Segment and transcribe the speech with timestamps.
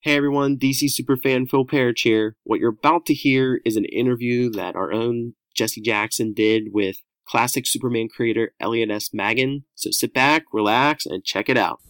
[0.00, 2.36] Hey everyone, DC superfan Phil Parrish here.
[2.44, 6.98] What you're about to hear is an interview that our own Jesse Jackson did with
[7.26, 9.12] classic Superman creator Elliot S.
[9.12, 9.64] Maggin.
[9.74, 11.80] So sit back, relax, and check it out.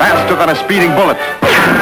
[0.00, 1.81] Faster than a speeding bullet.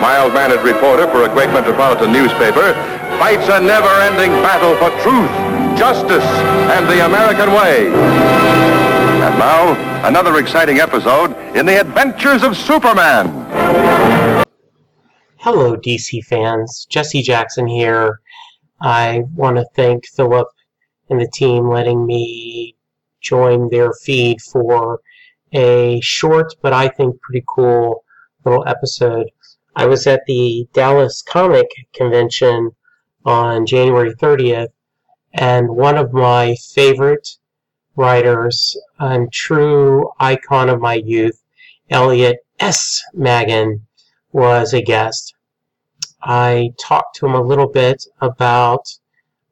[0.00, 2.72] mild-mannered reporter for a great metropolitan newspaper,
[3.18, 5.30] fights a never-ending battle for truth,
[5.78, 6.24] justice,
[6.72, 7.88] and the American way.
[7.88, 13.28] And now, another exciting episode in the adventures of Superman.
[15.36, 16.86] Hello, DC fans.
[16.88, 18.20] Jesse Jackson here.
[18.80, 20.48] I want to thank Philip
[21.10, 22.76] and the team letting me
[23.20, 25.00] join their feed for
[25.52, 28.04] a short but I think pretty cool
[28.44, 29.30] little episode.
[29.80, 32.72] I was at the Dallas Comic Convention
[33.24, 34.68] on January 30th,
[35.32, 37.26] and one of my favorite
[37.96, 41.42] writers and true icon of my youth,
[41.88, 43.02] Elliot S.
[43.14, 43.86] Maggin,
[44.32, 45.32] was a guest.
[46.22, 48.86] I talked to him a little bit about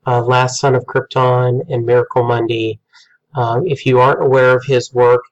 [0.07, 2.81] uh, Last Son of Krypton and Miracle Monday.
[3.35, 5.23] Um, if you aren't aware of his work,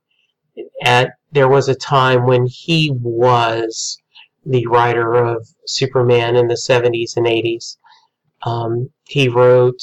[0.83, 3.99] at there was a time when he was
[4.47, 7.77] the writer of Superman in the 70s and 80s.
[8.43, 9.83] Um, he wrote,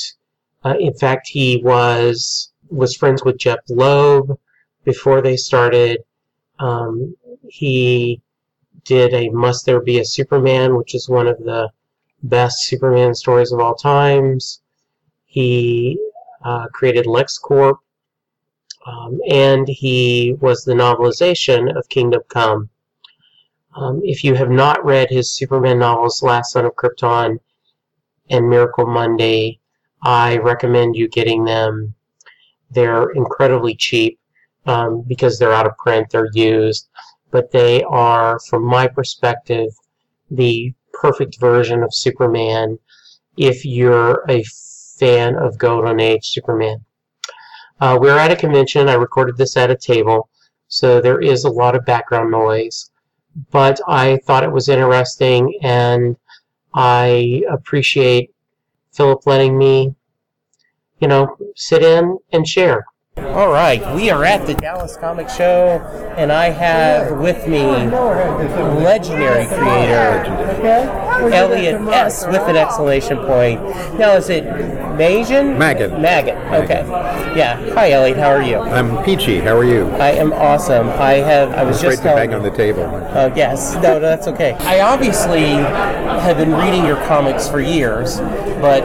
[0.63, 4.39] uh, in fact, he was was friends with Jeph Loeb
[4.83, 5.99] before they started.
[6.59, 7.15] Um,
[7.47, 8.21] he
[8.85, 11.69] did a Must There Be a Superman, which is one of the
[12.23, 14.61] best Superman stories of all times.
[15.25, 15.99] He
[16.43, 17.77] uh, created LexCorp,
[18.85, 22.69] um, and he was the novelization of Kingdom Come.
[23.75, 27.39] Um, if you have not read his Superman novels, Last Son of Krypton
[28.29, 29.59] and Miracle Monday,
[30.03, 31.95] I recommend you getting them.
[32.69, 34.19] They're incredibly cheap
[34.65, 36.89] um, because they're out of print, they're used,
[37.31, 39.69] but they are, from my perspective,
[40.29, 42.77] the perfect version of Superman
[43.37, 44.43] if you're a
[44.99, 46.85] fan of Golden Age Superman.
[47.81, 48.87] Uh, we're at a convention.
[48.87, 50.29] I recorded this at a table,
[50.67, 52.91] so there is a lot of background noise.
[53.51, 56.15] But I thought it was interesting, and
[56.73, 58.31] I appreciate
[58.91, 59.95] Philip letting me,
[60.99, 62.85] you know, sit in and share.
[63.17, 65.79] All right, we are at the Dallas Comic Show,
[66.17, 70.23] and I have with me legendary creator
[71.31, 72.25] Elliot S.
[72.25, 73.61] with an exclamation point.
[73.99, 74.45] Now, is it
[74.97, 75.59] Magan?
[75.59, 76.01] Maggin.
[76.01, 76.37] Maggin.
[76.55, 76.83] Okay.
[77.37, 77.55] Yeah.
[77.75, 78.17] Hi, Elliot.
[78.17, 78.57] How are you?
[78.57, 79.39] I'm Peachy.
[79.39, 79.85] How are you?
[79.91, 80.89] I am awesome.
[80.89, 81.51] I have.
[81.51, 82.83] I was just to telling- bang on the table.
[82.83, 84.53] uh, yes, no, that's okay.
[84.61, 88.19] I obviously have been reading your comics for years,
[88.59, 88.81] but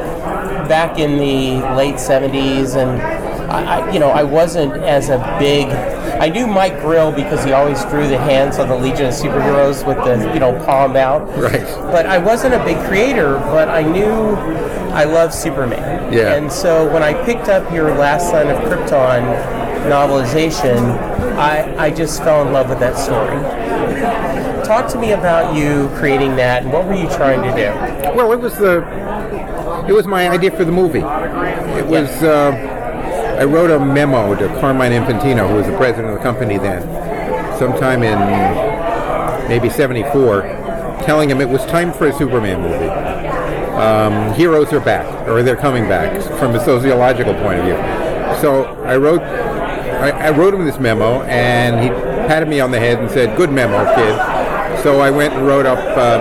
[0.69, 3.00] back in the late '70s, and
[3.49, 5.69] I, I, you know, I wasn't as a big.
[6.21, 9.87] I knew Mike Grell because he always drew the hands on the Legion of Superheroes
[9.87, 11.27] with the, you know, palm out.
[11.39, 11.65] Right.
[11.91, 14.35] But I wasn't a big creator, but I knew
[14.93, 16.13] I loved Superman.
[16.13, 16.35] Yeah.
[16.35, 19.23] And so when I picked up your Last Son of Krypton
[19.89, 20.99] novelization,
[21.39, 23.37] I, I just fell in love with that story.
[24.67, 28.15] Talk to me about you creating that and what were you trying to do?
[28.15, 28.87] Well, it was the
[29.89, 30.99] it was my idea for the movie.
[30.99, 32.78] It was uh,
[33.38, 36.82] I wrote a memo to Carmine Infantino, who was the president of the company then,
[37.56, 38.19] sometime in
[39.49, 40.43] maybe '74,
[41.04, 42.88] telling him it was time for a Superman movie.
[43.78, 47.76] Um, heroes are back, or they're coming back from a sociological point of view.
[48.40, 51.91] So I wrote, I, I wrote him this memo, and he
[52.26, 54.17] patted me on the head and said, "Good memo, kid."
[54.82, 56.19] So I went and wrote up uh,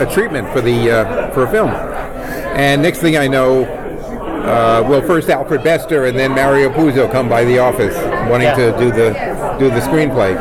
[0.00, 1.70] uh, a treatment for the uh, for a film.
[1.70, 3.79] And next thing I know,
[4.42, 7.94] uh, well, first Alfred Bester and then Mario Puzo come by the office
[8.30, 8.56] wanting Yeah.
[8.56, 9.10] to do the
[9.58, 10.36] do the screenplay.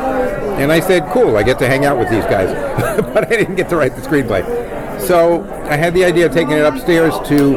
[0.60, 2.50] And I said, "Cool, I get to hang out with these guys,"
[3.13, 4.44] but I didn't get to write the screenplay.
[5.01, 7.54] So I had the idea of taking it upstairs to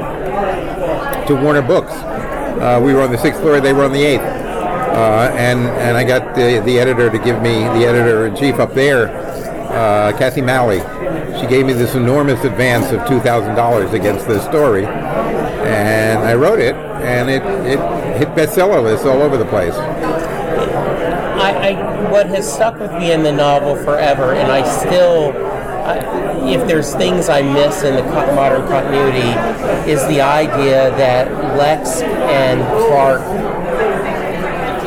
[1.27, 1.93] to Warner Books.
[1.93, 4.21] Uh, we were on the sixth floor; they were on the eighth.
[4.23, 8.57] Uh, and and I got the, the editor to give me the editor in chief
[8.61, 9.07] up there
[9.69, 10.81] uh, Cassie Malley.
[11.41, 16.35] She gave me this enormous advance of two thousand dollars against this story, and I
[16.35, 17.79] wrote it, and it it
[18.19, 19.75] hit bestseller lists all over the place.
[19.75, 25.99] I, I what has stuck with me in the novel forever, and I still, I,
[26.49, 32.61] if there's things I miss in the modern continuity, is the idea that Lex and
[32.89, 33.23] Clark.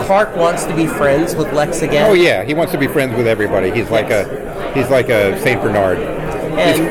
[0.06, 2.08] Clark wants to be friends with Lex again.
[2.10, 3.72] Oh yeah, he wants to be friends with everybody.
[3.72, 4.45] He's like a
[4.76, 5.98] he's like a Saint Bernard.
[6.00, 6.82] and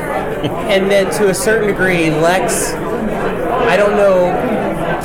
[0.71, 4.31] and then to a certain degree, Lex, I don't know,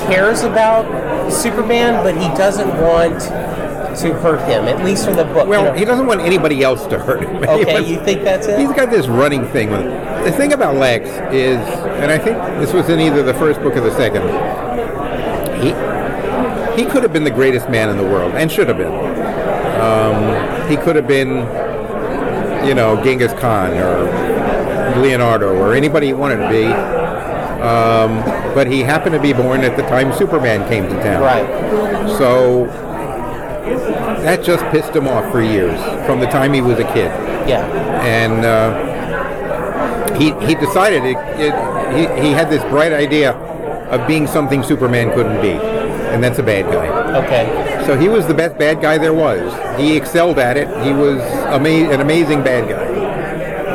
[0.06, 3.20] cares about Superman, but he doesn't want
[4.00, 4.64] to hurt him.
[4.64, 5.44] At least from the book.
[5.44, 5.72] you Well, know.
[5.72, 7.36] he doesn't want anybody else to hurt him.
[7.48, 8.58] Okay, wants- you think that's it?
[8.58, 10.24] He's got this running thing with it.
[10.24, 11.56] The thing about Lex is,
[12.00, 14.22] and I think this was in either the first book or the second,
[15.62, 15.70] he
[16.80, 18.92] he could have been the greatest man in the world, and should have been.
[19.80, 21.38] Um, he could have been,
[22.66, 26.64] you know, Genghis Khan or Leonardo or anybody he wanted to be.
[27.60, 28.22] Um,
[28.54, 31.22] but he happened to be born at the time Superman came to town.
[31.22, 31.46] right.
[32.18, 32.66] So
[34.22, 37.10] that just pissed him off for years, from the time he was a kid
[37.48, 37.64] Yeah.
[38.02, 41.54] and uh, he he decided it, it,
[41.94, 43.32] he he had this bright idea
[43.90, 45.52] of being something Superman couldn't be,
[46.12, 46.88] and that's a bad guy.
[47.24, 47.69] Okay.
[47.86, 49.52] So he was the best bad guy there was.
[49.78, 50.68] He excelled at it.
[50.84, 52.86] He was ama- an amazing bad guy.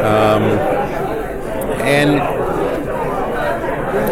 [0.01, 0.43] Um,
[1.81, 2.21] and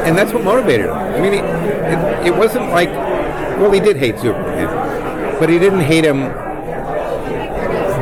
[0.08, 0.96] and that's what motivated him.
[0.96, 5.80] I mean, it, it, it wasn't like, well, he did hate Superman, but he didn't
[5.82, 6.24] hate him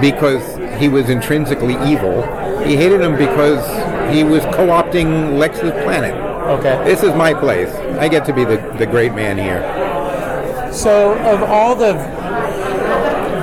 [0.02, 2.24] because he was intrinsically evil.
[2.64, 3.64] He hated him because
[4.14, 6.14] he was co-opting Lex's planet.
[6.16, 6.84] Okay.
[6.86, 7.70] This is my place.
[8.00, 9.62] I get to be the, the great man here.
[10.72, 11.94] So, of all the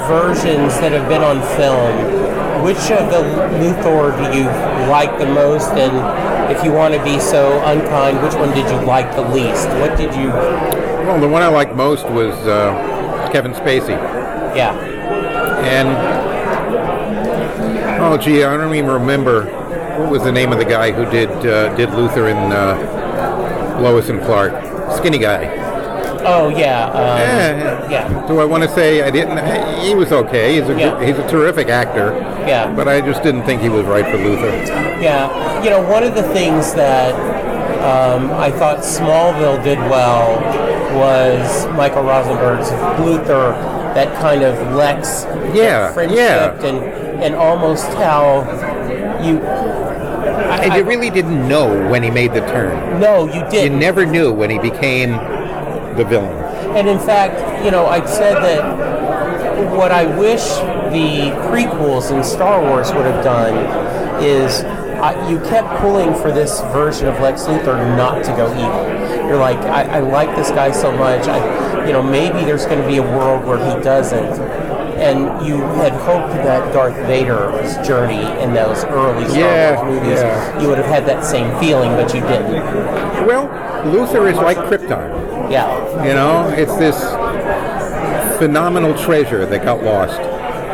[0.08, 3.22] versions that have been on film, which of the
[3.58, 4.44] Luthor do you
[4.88, 5.70] like the most?
[5.72, 9.68] And if you want to be so unkind, which one did you like the least?
[9.68, 10.28] What did you?
[10.28, 13.90] Well, the one I liked most was uh, Kevin Spacey.
[14.56, 14.74] Yeah.
[15.64, 15.88] And
[18.00, 19.44] oh, gee, I don't even remember
[19.98, 24.08] what was the name of the guy who did uh, did Luthor and uh, Lois
[24.08, 24.52] and Clark.
[24.96, 25.67] Skinny guy.
[26.24, 26.86] Oh yeah.
[26.86, 28.26] Um, Yeah, yeah.
[28.26, 29.38] Do I want to say I didn't?
[29.84, 30.54] He was okay.
[30.60, 31.04] He's a Yeah.
[31.04, 32.12] he's a terrific actor.
[32.46, 32.72] Yeah.
[32.74, 34.52] But I just didn't think he was right for Luthor.
[35.02, 37.14] Yeah, you know, one of the things that
[37.82, 40.36] um, I thought Smallville did well
[40.96, 42.70] was Michael Rosenberg's
[43.00, 43.52] Luthor,
[43.94, 45.24] that kind of Lex
[45.54, 46.64] Yeah, friendship, yeah.
[46.66, 46.78] and
[47.22, 48.42] and almost how
[49.22, 49.40] you.
[49.42, 53.00] I, And you really didn't know when he made the turn.
[53.00, 53.72] no, you You didn't.
[53.74, 55.10] You never knew when he became
[55.98, 56.36] the villain.
[56.76, 60.42] And in fact, you know, I said that what I wish
[60.92, 64.62] the prequels in Star Wars would have done is
[65.30, 69.28] you kept pulling for this version of Lex Luthor not to go evil.
[69.28, 71.26] You're like, I, I like this guy so much.
[71.28, 74.38] I, you know, maybe there's going to be a world where he doesn't.
[74.98, 80.18] And you had hoped that Darth Vader's journey in those early Star Yeah, Wars movies,
[80.18, 80.60] yeah.
[80.60, 82.52] you would have had that same feeling, but you didn't.
[83.26, 83.48] Well,
[83.86, 85.50] Luthor is like Krypton.
[85.50, 86.98] Yeah, You know, it's this
[88.38, 90.18] phenomenal treasure that got lost.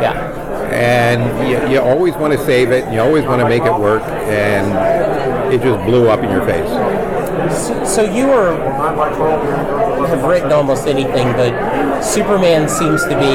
[0.02, 0.40] yeah.
[0.72, 4.02] And you, you always want to save it, you always want to make it work,
[4.02, 6.68] and it just blew up in your face.
[7.86, 8.54] So you are
[10.06, 13.32] have written almost anything, but Superman seems to be,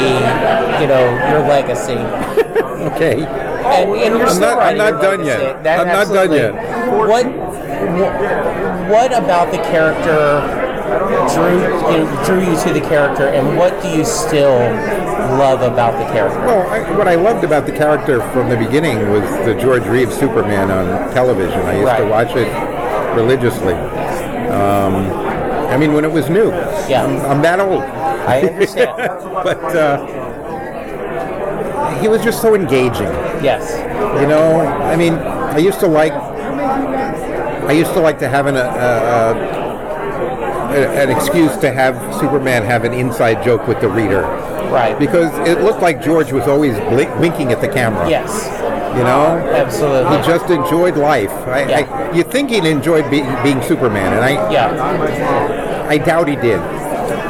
[0.82, 1.98] you know, your legacy.
[2.80, 3.25] Okay.
[3.25, 5.44] And, and you're I'm still not- I'm not done legacy.
[5.44, 5.63] yet.
[5.63, 6.54] That- I'm not done yet.
[7.10, 7.25] What,
[8.89, 10.39] what about the character
[11.36, 11.60] drew
[11.92, 14.58] you know, drew you to the character, and what do you still
[15.38, 16.39] love about the character?
[16.39, 20.16] Well, I, what I loved about the character from the beginning was the George Reeves
[20.18, 21.60] Superman on television.
[21.62, 22.48] I used to watch it
[23.16, 23.74] religiously.
[24.50, 24.96] Um,
[25.70, 26.50] I mean, when it was new.
[26.88, 27.04] Yeah.
[27.06, 27.82] I'm, I'm that old.
[27.84, 28.92] I understand.
[29.44, 30.06] but uh,
[32.01, 33.12] he was just so engaging.
[33.44, 33.78] yes.
[34.22, 38.56] You know, I mean, I used to like, I used to like to have an,
[38.56, 39.59] uh, a-
[40.76, 44.22] an excuse to have Superman have an inside joke with the reader
[44.70, 44.98] Right.
[45.00, 48.08] because it looked like George was always blink, winking at the camera.
[48.10, 48.48] yes.
[48.96, 50.18] You know, Absolutely.
[50.18, 51.32] he just enjoyed life.
[51.48, 52.10] I, Yeah.
[52.12, 55.86] I, you think he enjoyed be, being Superman, and I, yeah.
[55.88, 56.60] I doubt he did.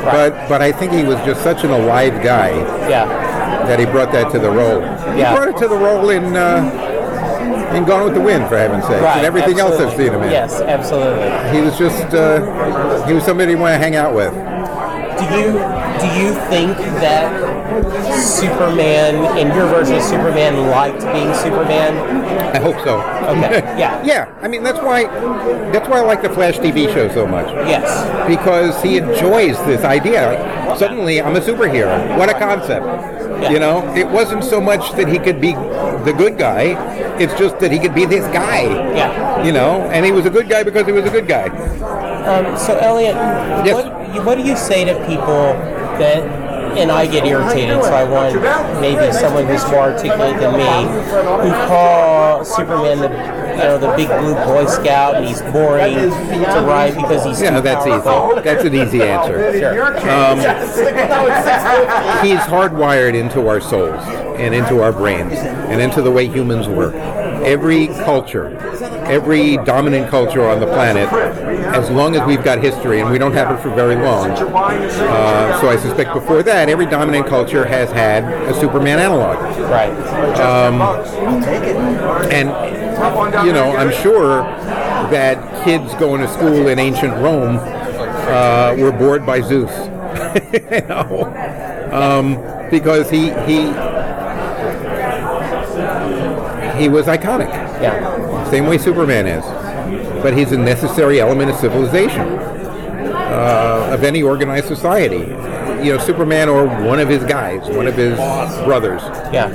[0.03, 2.49] But, but I think he was just such an alive guy
[2.89, 3.05] Yeah.
[3.67, 4.81] that he brought that to the role.
[5.13, 5.35] He Yeah.
[5.35, 6.88] brought it to the role in uh,
[7.75, 9.17] in Gone with the Wind, for heaven's sake, Right.
[9.17, 10.05] and everything else I've absolutely.
[10.05, 10.31] seen him in.
[10.31, 11.57] Yes, absolutely.
[11.57, 14.33] He was just uh, he was somebody you want to hang out with.
[14.33, 15.51] Do you
[15.99, 17.27] do you think that
[18.19, 21.93] Superman in your version of Superman liked being Superman?
[22.53, 22.99] I hope so.
[22.99, 24.03] Okay, yeah.
[24.03, 24.33] yeah.
[24.41, 25.03] I mean, that's why
[25.71, 27.47] that's why I like the Flash TV show so much.
[27.67, 27.87] Yes.
[28.27, 30.33] because he enjoys this idea.
[30.67, 32.17] Like, suddenly, I'm a superhero.
[32.17, 32.85] What a concept!
[32.85, 33.51] Yeah.
[33.51, 35.53] You know, it wasn't so much that he could be
[36.05, 36.75] the good guy;
[37.19, 38.63] it's just that he could be this guy.
[38.95, 39.43] Yeah.
[39.43, 41.47] You know, and he was a good guy because he was a good guy.
[42.29, 43.15] Um, so Elliot,
[43.65, 43.73] Yes.
[43.75, 45.53] what, what do you say to people
[45.97, 46.21] that,
[46.79, 48.35] and I get irritated, so I want
[48.81, 50.99] maybe someone who's more articulate than me,
[51.43, 56.63] who call Superman the, you know, the big blue Boy Scout, and he's boring to
[56.65, 58.31] ride because he's Yeah, too that's powerful.
[58.33, 58.41] easy.
[58.43, 59.59] That's an easy answer.
[59.59, 59.97] Sure.
[60.09, 60.39] Um,
[62.25, 64.01] he's hardwired into our souls
[64.39, 66.93] and into our brains and into the way humans work.
[67.43, 68.57] Every culture,
[69.07, 71.11] every dominant culture on the planet,
[71.73, 75.61] as long as we've got history, and we don't have it for very long, uh,
[75.61, 79.37] so I suspect before that, every dominant culture has had a Superman analog.
[79.69, 79.91] Right.
[82.31, 82.49] And,
[83.45, 84.43] you know, I'm sure
[85.09, 89.71] that kids going to school in ancient Rome uh, were bored by Zeus.
[90.53, 91.25] you know?
[91.91, 92.35] um,
[92.69, 93.71] because he, he,
[96.79, 97.49] he was iconic,
[97.81, 98.49] Yeah.
[98.49, 99.43] same way Superman is.
[100.23, 102.27] But he's a necessary element of civilization,
[103.09, 105.35] uh, of any organized society.
[105.83, 108.17] You know, Superman or one of his guys, one of his
[108.65, 109.01] brothers.
[109.31, 109.49] Yeah.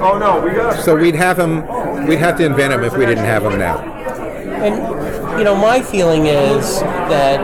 [0.00, 1.66] Oh no, we got So we'd have him,
[2.06, 3.78] we'd have to invent him if we didn't have him now.
[3.78, 7.40] And you know, my feeling is that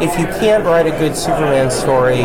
[0.00, 2.20] if you can't write a good Superman story,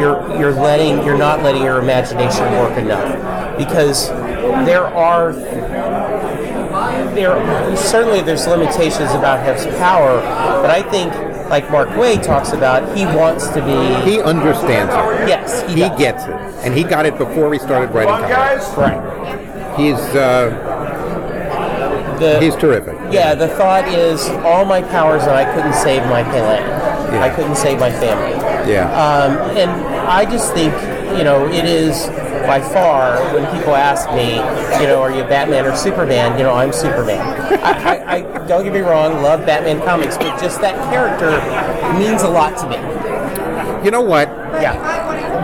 [0.00, 4.08] you're you're letting you're not letting your imagination work enough because
[4.64, 5.32] there are
[7.14, 10.20] there certainly there's limitations about his power,
[10.62, 11.12] but I think
[11.50, 15.28] like Mark Waid talks about, he wants to be He understands it.
[15.28, 15.98] yes he, He does.
[15.98, 16.30] gets it,
[16.64, 18.68] and he got it before he started writing on, comics.
[18.68, 18.78] guys.
[18.78, 19.78] right.
[19.78, 20.48] He's uh,
[22.18, 22.96] The, he's terrific.
[23.12, 26.64] Yeah, the thought is all my powers and I couldn't save my planet.
[27.12, 27.22] Yeah.
[27.22, 28.32] I couldn't save my family.
[28.72, 28.86] Yeah.
[28.92, 29.70] Um, and
[30.08, 30.72] I just think,
[31.18, 32.06] you know, it is
[32.46, 34.36] by far when people ask me,
[34.80, 36.36] you know, are you Batman or Superman?
[36.38, 37.20] You know, I'm Superman.
[37.62, 41.30] I, I, I don't get me wrong, love Batman comics, but just that character
[41.98, 43.84] means a lot to me.
[43.84, 44.28] You know what?
[44.60, 44.72] Yeah.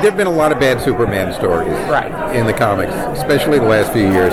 [0.00, 2.34] There have been a lot of bad Superman stories Right.
[2.36, 4.32] in the comics, especially the last few years.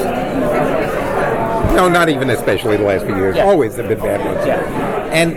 [1.76, 3.36] No, not even especially the last few years.
[3.36, 3.46] Yeah.
[3.46, 4.46] Always have been bad ones.
[4.46, 4.60] Yeah.
[5.12, 5.34] And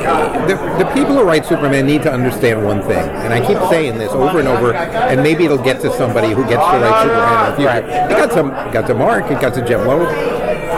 [0.00, 3.98] the, the people who write Superman need to understand one thing, and I keep saying
[3.98, 7.44] this over and over, and maybe it'll get to somebody who gets to write Superman
[7.44, 8.04] in the future.
[8.04, 10.06] It got to it got to Mark, it got to Jim Lowe.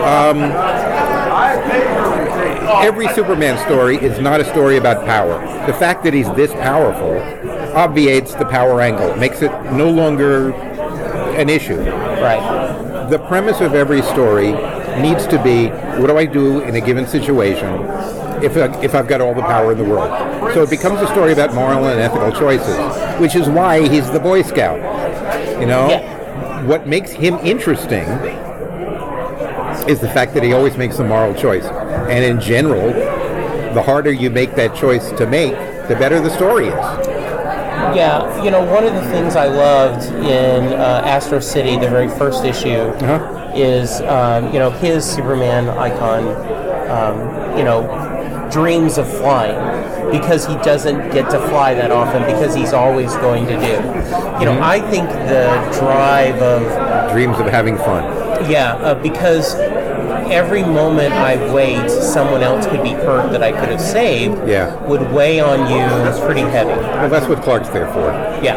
[0.02, 0.38] Um,
[2.84, 5.38] every Superman story is not a story about power.
[5.66, 7.18] The fact that he's this powerful
[7.76, 11.78] obviates the power angle, makes it no longer an issue.
[11.78, 13.08] Right.
[13.10, 14.52] The premise of every story
[15.00, 15.68] needs to be
[16.00, 17.82] what do I do in a given situation
[18.42, 20.10] if, I, if I've got all the power in the world?
[20.54, 22.76] So it becomes a story about moral and ethical choices,
[23.20, 24.78] which is why he's the Boy Scout.
[25.60, 25.88] You know?
[25.88, 26.62] Yeah.
[26.64, 28.06] What makes him interesting
[29.88, 31.64] is the fact that he always makes a moral choice.
[31.64, 32.92] And in general,
[33.74, 35.54] the harder you make that choice to make,
[35.88, 37.08] the better the story is.
[37.96, 42.08] Yeah, you know, one of the things I loved in uh, Astro City, the very
[42.08, 43.52] first issue, Uh-huh.
[43.56, 46.22] is um, you know his Superman icon,
[46.88, 47.82] um, you know,
[48.52, 53.46] dreams of flying because he doesn't get to fly that often because he's always going
[53.46, 53.72] to do.
[54.38, 55.46] You know, I think the
[55.78, 58.02] drive of Dreams of having fun.
[58.50, 59.54] yeah, uh, because
[60.30, 64.46] every moment I wait, someone else could be hurt that I could have saved.
[64.48, 64.74] Yeah.
[64.86, 66.70] would weigh on you that's pretty heavy.
[66.70, 68.10] Well, that's what Clark's there for.
[68.42, 68.54] Yeah.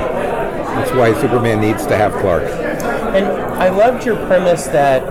[0.76, 2.44] That's why Superman needs to have Clark.
[2.44, 5.04] And I loved your premise that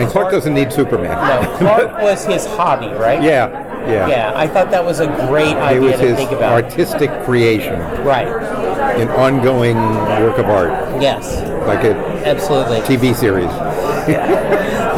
[0.00, 1.10] And Clark doesn't need Superman.
[1.10, 3.22] no, Clark was his hobby, right?
[3.22, 3.48] yeah,
[3.86, 4.08] yeah.
[4.08, 6.52] Yeah, I thought that was a great idea It was to his think about.
[6.52, 8.26] artistic creation, Right.
[8.26, 9.76] an ongoing
[10.22, 11.40] work of art, Yes.
[11.66, 11.94] like a
[12.26, 12.80] Absolutely.
[12.82, 13.50] TV series.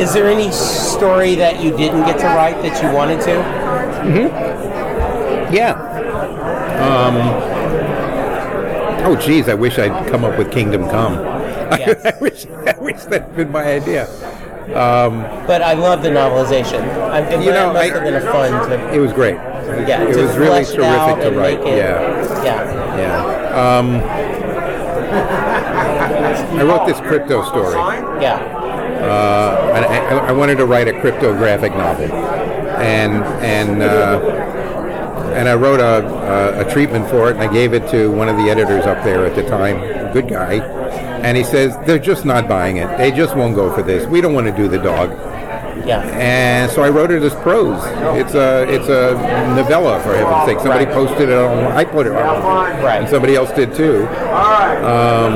[0.01, 3.33] Is there any story that you didn't get to write that you wanted to?
[5.53, 5.73] Yeah.
[6.81, 7.17] Um,
[9.07, 11.15] oh, geez, I wish I'd come up with Kingdom Come.
[11.67, 12.05] Yes.
[12.07, 14.07] I wish, I wish that'd been my idea.
[14.73, 16.83] But I love the novelization.
[17.11, 19.35] I'm, I'm You know, it must I- have been a fun to It was great.
[19.87, 21.61] yeah, it was really terrific to write.
[21.61, 22.97] it- Yeah, Yeah.
[22.99, 23.77] yeah.
[23.79, 24.03] Um,
[26.59, 27.75] I wrote this Krypto story.
[28.23, 28.37] Yeah.
[29.03, 32.07] Uh, and I, I wanted to write a Krypto graphic novel,
[32.81, 34.19] and and uh,
[35.37, 38.29] and I wrote a, a, a treatment for it, and I gave it to one
[38.29, 40.55] of the editors up there at the time, a good guy,
[41.23, 42.89] and he says they're just not buying it.
[42.99, 44.07] They just won't go for this.
[44.07, 45.11] We don't want to do the dog.
[45.87, 46.01] Yeah.
[46.19, 47.81] And so I wrote it as prose.
[48.19, 49.13] It's a it's a
[49.55, 50.59] novella for heaven's sake.
[50.59, 50.95] Somebody Right.
[50.95, 51.73] posted it on.
[51.73, 53.01] I put it on, Right.
[53.01, 54.07] and somebody else did too.
[54.09, 55.35] Um,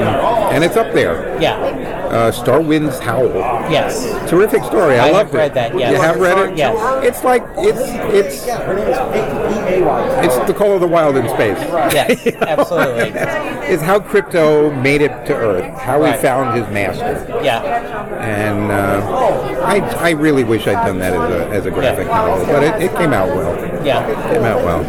[0.52, 1.38] and it's up there.
[1.40, 1.56] Yeah.
[2.10, 3.28] Uh, Starwinds Howl.
[3.70, 4.04] Yes.
[4.28, 4.98] Terrific story.
[4.98, 5.92] I, I have loved read that, yes.
[5.92, 6.56] You have read it?
[6.56, 7.04] Yes.
[7.04, 7.78] It's like it's
[8.12, 8.46] it's
[10.24, 11.56] it's the call of the wild in space.
[11.94, 12.26] Yes.
[12.40, 13.12] Absolutely.
[13.70, 16.18] It's how Krypto made it to Earth, how he Right.
[16.18, 17.62] found his master, Yeah.
[18.18, 22.44] and uh, I I really wish I'd done that as a as a graphic novel,
[22.46, 23.54] but it, it came out well.
[23.86, 24.04] Yeah.
[24.08, 24.82] It came out well.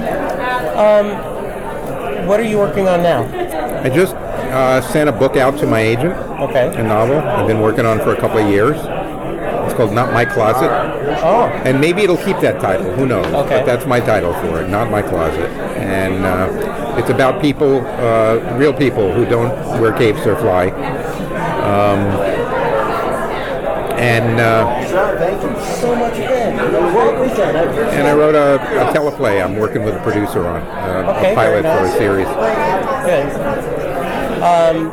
[0.79, 3.21] Um, What are you working on now?
[3.83, 4.15] I just
[4.51, 6.67] uh, sent a book out to my agent, Okay.
[6.75, 8.77] a novel I've been working on for a couple of years.
[9.65, 10.69] It's called Not My Closet.
[11.23, 11.45] Oh.
[11.65, 12.91] And maybe it'll keep that title.
[12.93, 13.25] Who knows?
[13.27, 13.59] Okay.
[13.59, 15.49] But that's my title for it, not my closet.
[15.77, 20.67] And uh, it's about people, uh, real people who don't wear capes or fly.
[21.61, 21.99] Um,
[23.97, 24.65] and uh,
[25.19, 26.59] thank you so much again.
[26.59, 29.43] and I wrote a, a teleplay.
[29.43, 32.27] I'm working with a producer on uh, Okay, a pilot very for a series.
[33.05, 33.80] Good.
[34.41, 34.87] Um,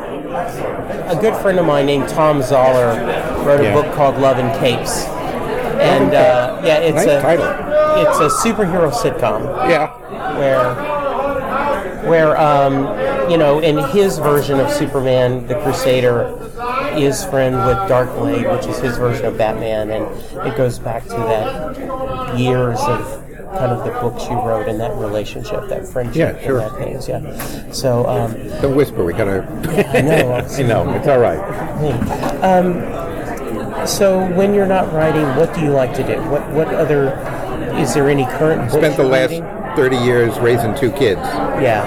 [1.09, 3.73] a good friend of mine named Thom Zahler wrote a Yeah.
[3.75, 5.05] book called Love and Capes,
[5.81, 7.47] and uh, yeah, it's Nice a title.
[7.97, 9.89] it's a superhero sitcom Yeah.
[10.39, 10.75] where
[12.09, 16.35] where um, you know in his version of Superman, the Crusader
[16.97, 21.11] is friend with Darkblade, which is his version of Batman, and it goes back to
[21.15, 23.18] that years of
[23.57, 26.61] kind of the books you wrote and that relationship, that friendship, Yeah, sure.
[26.61, 27.71] and that things, yeah.
[27.73, 28.07] So.
[28.07, 29.05] Um, Don't whisper.
[29.05, 29.43] We gotta.
[29.95, 30.33] I know.
[30.51, 30.91] I know.
[30.95, 31.39] It's all right.
[32.43, 36.21] Um, so when you're not writing, what do you like to do?
[36.31, 37.13] What what other
[37.79, 39.45] is there any current books Spent the last reading?
[39.77, 41.21] 30 years raising two kids.
[41.63, 41.85] Yeah.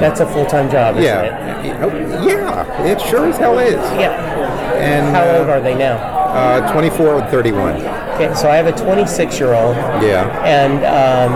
[0.00, 1.06] That's a full time job, isn't it?
[1.06, 1.84] Yeah.
[1.84, 2.82] Oh, yeah.
[2.84, 3.74] It sure as hell is.
[3.74, 4.72] Yeah.
[4.74, 6.21] And How old uh, are they now?
[6.32, 7.76] Uh, 24 and 31.
[8.14, 10.28] Okay, so I have a 26 year old, Yeah.
[10.44, 11.32] and um,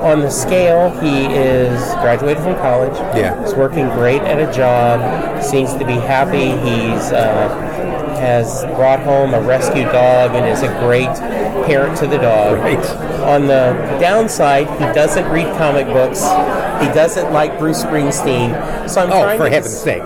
[0.00, 2.94] on the scale, he is graduated from college.
[3.16, 3.40] Yeah.
[3.42, 5.42] He's working great at a job.
[5.42, 6.50] Seems to be happy.
[6.50, 7.48] He's uh,
[8.20, 11.08] has brought home a rescue dog and is a great
[11.66, 12.58] parent to the dog.
[12.60, 12.78] Right.
[13.22, 16.22] On the downside, he doesn't read comic books.
[16.80, 18.88] He doesn't like Bruce Springsteen.
[18.88, 20.02] So I'm Oh, for heaven's dec- sake.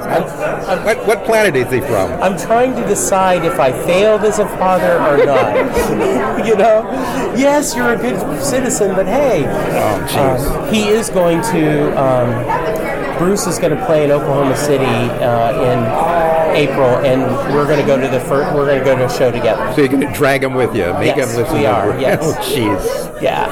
[0.84, 2.12] What, what planet is he from?
[2.22, 5.56] I'm trying to decide if I failed as a father or not.
[6.46, 6.88] you know,
[7.36, 10.46] yes, you're a good citizen, but hey, Oh, jeez.
[10.68, 12.00] um, he is going to.
[12.00, 12.76] Um,
[13.18, 17.22] Bruce is going to play in Oklahoma City uh, in April, and
[17.54, 18.54] we're going to go to the first.
[18.54, 19.72] We're going to go to a show together.
[19.72, 21.98] so you're going to drag him with you, make Yes, him listen we to are,
[21.98, 22.18] yes.
[22.22, 23.22] Oh, jeez.
[23.22, 23.46] Yeah,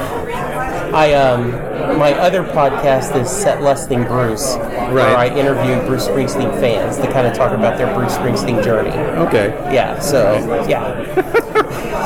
[0.95, 1.51] I um,
[1.99, 7.27] my other podcast is Set Lusting Bruce, where I interview Bruce Springsteen fans to kind
[7.27, 8.91] of talk about their Bruce Springsteen journey.
[9.27, 9.47] Okay.
[9.73, 9.99] Yeah.
[9.99, 10.35] So
[10.69, 11.03] yeah.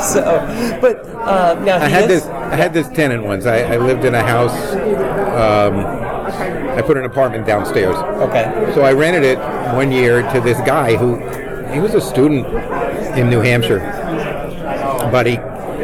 [0.02, 0.22] so,
[0.80, 2.26] but uh, now I had is, this.
[2.26, 3.46] I had this tenant once.
[3.46, 4.72] I, I lived in a house.
[4.72, 5.86] Um,
[6.76, 7.94] I put an apartment downstairs.
[7.94, 8.72] Okay.
[8.74, 9.38] So I rented it
[9.72, 11.14] one year to this guy who
[11.72, 12.44] he was a student
[13.16, 13.78] in New Hampshire,
[15.12, 15.38] but he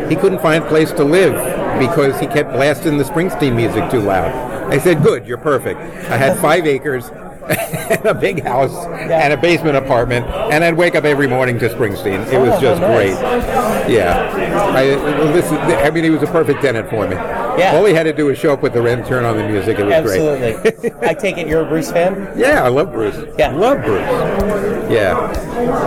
[0.08, 4.00] he couldn't find a place to live because he kept blasting the Springsteen music too
[4.00, 4.32] loud.
[4.72, 7.10] I said, "Good, you're perfect." I had five acres.
[7.46, 11.68] and a big house and a basement apartment, and I'd wake up every morning to
[11.68, 12.26] Springsteen.
[12.32, 13.16] It was Oh, just nice.
[13.16, 13.94] great.
[13.94, 14.28] Yeah,
[14.74, 14.96] I
[15.30, 15.56] listen.
[15.58, 17.14] I mean, he was a perfect tenant for me.
[17.14, 17.76] Yeah.
[17.76, 19.78] All he had to do was show up with the rent, turn on the music.
[19.78, 20.20] It was great.
[20.20, 20.92] Absolutely.
[21.08, 22.32] I take it you're a Bruce fan.
[22.36, 23.16] Yeah, I love Bruce.
[23.38, 23.52] Yeah.
[23.52, 24.90] love Bruce.
[24.90, 25.12] Yeah,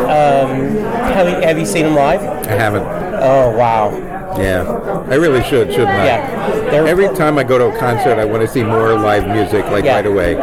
[0.03, 0.77] um,
[1.13, 2.21] Have you, have you seen him live?
[2.47, 2.83] I haven't.
[3.21, 3.89] Oh wow.
[4.37, 6.05] Yeah, I really should, shouldn't I?
[6.05, 6.69] Yeah.
[6.71, 9.65] They're- Every time I go to a concert, I want to see more live music,
[9.71, 9.95] like Yeah.
[9.95, 10.37] right away.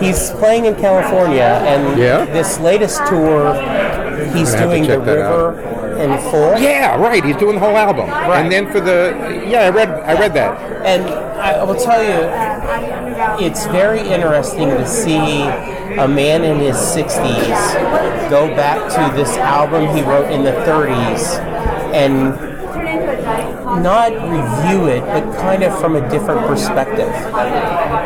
[0.00, 2.24] He's playing in California, and Yeah?
[2.26, 3.54] this latest tour,
[4.34, 5.54] he's doing the that out.
[5.56, 6.58] river in full.
[6.58, 7.24] Yeah, right.
[7.24, 8.40] He's doing the whole album, Right.
[8.40, 9.14] and then for the
[9.46, 10.56] yeah, I read I read that.
[10.84, 11.04] And
[11.40, 12.28] I will tell you,
[13.44, 15.42] it's very interesting to see
[15.98, 17.74] a man in his 60s
[18.30, 21.38] go back to this album he wrote in the 30s
[21.94, 22.34] and
[23.82, 27.08] not review it, but kind of from a different perspective.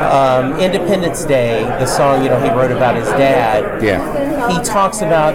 [0.01, 3.83] Um, Independence Day, the song you know he wrote about his dad.
[3.83, 4.01] Yeah,
[4.51, 5.35] He talks about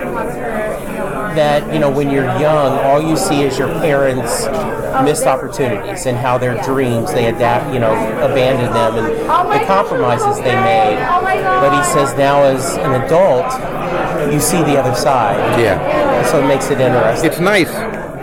[1.36, 4.46] that you know when you're young, all you see is your parents'
[5.04, 7.94] missed opportunities and how their dreams they adapt, you know,
[8.24, 10.98] abandon them and the compromises they made.
[11.44, 13.46] But he says now as an adult,
[14.34, 15.60] you see the other side.
[15.60, 16.26] yeah.
[16.32, 17.30] So it makes it interesting.
[17.30, 17.70] It's nice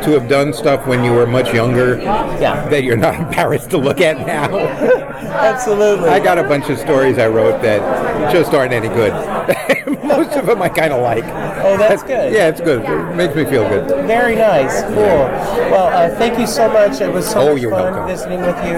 [0.05, 2.69] to have done stuff when you were much younger Yeah.
[2.69, 4.57] that you're not embarrassed to look at now.
[5.33, 6.09] Absolutely.
[6.09, 9.13] I got a bunch of stories I wrote that just aren't any good.
[10.05, 11.25] Most of them I kind of like.
[11.65, 12.33] Oh, that's good.
[12.33, 12.83] Yeah, it's good.
[12.83, 14.07] It makes me feel good.
[14.07, 14.83] Very nice.
[14.83, 14.95] Cool.
[14.97, 17.01] Well, uh, thank you so much.
[17.01, 18.07] It was so Oh, much fun welcome.
[18.09, 18.77] visiting with you,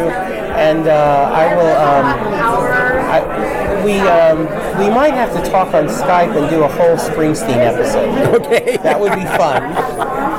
[0.55, 1.77] and uh, I will.
[1.77, 2.05] Um,
[3.15, 4.39] I, we um,
[4.79, 8.41] we might have to talk on Skype and do a whole Springsteen episode.
[8.43, 8.77] Okay.
[8.79, 9.63] That would be fun.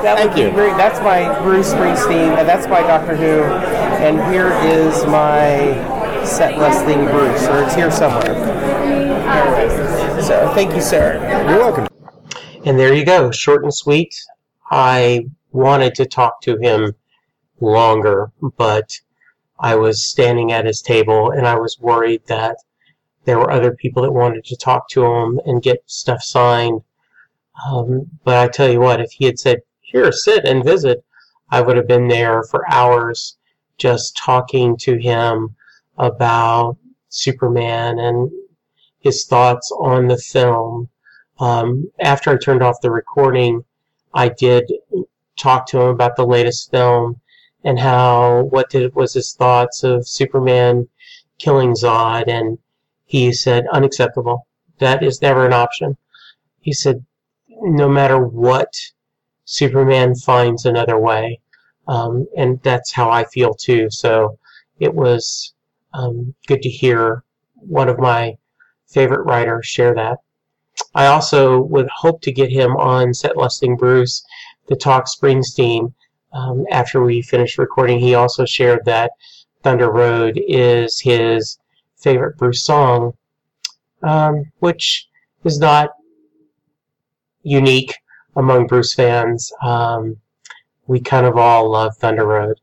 [0.06, 0.52] That Thank would be you.
[0.52, 0.78] great.
[0.78, 2.38] That's my Bruce Springsteen.
[2.38, 3.42] and That's my Doctor Who,
[4.06, 5.74] and here is my
[6.24, 8.36] set listing Bruce, or it's here somewhere.
[10.22, 11.16] So thank you, sir.
[11.50, 11.88] You're welcome.
[12.66, 14.16] And there you go, short and sweet.
[14.70, 16.94] I wanted to talk to him
[17.60, 18.92] longer, but
[19.60, 22.58] I was standing at his table and I was worried that
[23.24, 26.82] there were other people that wanted to talk to him and get stuff signed.
[27.68, 31.04] Um, but I tell you what, if he had said, Here, sit and visit,
[31.50, 33.38] I would have been there for hours
[33.78, 35.56] just talking to him
[35.98, 36.78] about
[37.10, 38.32] Superman and
[39.00, 40.90] his thoughts on the film
[41.40, 43.64] um, after I turned off the recording,
[44.14, 44.72] I did
[45.38, 47.20] talk to him about the latest film
[47.64, 50.88] and how what did was his thoughts of Superman
[51.40, 52.58] killing Zod, and
[53.06, 54.48] he said unacceptable.
[54.80, 55.98] That is never an option.
[56.62, 57.06] He said
[57.50, 58.74] no matter what,
[59.46, 61.40] Superman finds another way,
[61.88, 63.90] um, and that's how I feel too.
[63.90, 64.38] So
[64.80, 65.54] it was
[65.94, 67.24] um, good to hear
[67.56, 68.38] one of my
[68.88, 70.18] favorite writers share that.
[70.94, 74.26] I also would hope to get him on Set Lusting Bruce
[74.68, 75.94] to talk Springsteen
[76.34, 78.00] um, after we finish recording.
[78.00, 79.12] He also shared that
[79.64, 81.58] Thunder Road is his
[81.98, 83.14] favorite Bruce song,
[84.04, 85.08] um, which
[85.44, 85.92] is not
[87.44, 87.94] unique
[88.36, 89.52] among Bruce fans.
[89.62, 90.18] Um,
[90.88, 92.60] we kind of all love Thunder Road.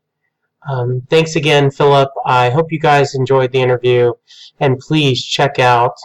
[0.69, 2.09] Um, thanks again, Philip.
[2.25, 4.13] I hope you guys enjoyed the interview,
[4.59, 5.95] and please check out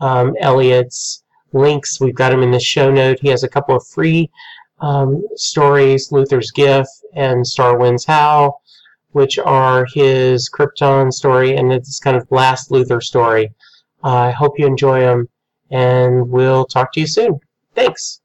[0.00, 2.00] um, Elliot's links.
[2.00, 3.18] We've got him in the show note.
[3.20, 4.30] He has a couple of free
[4.80, 8.62] um, stories, Luthor's Gift and Starwinds Howl,
[9.12, 13.52] which are his Krypton story and it's kind of last Luthor story.
[14.02, 15.28] I hope you enjoy them,
[15.70, 17.38] and we'll talk to you soon.
[17.74, 18.19] Thanks.